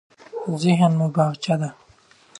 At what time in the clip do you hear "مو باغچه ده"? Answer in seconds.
0.99-1.69